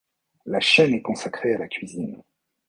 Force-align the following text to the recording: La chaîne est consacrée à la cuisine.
La 0.47 0.59
chaîne 0.59 0.95
est 0.95 1.03
consacrée 1.03 1.53
à 1.53 1.59
la 1.59 1.67
cuisine. 1.67 2.23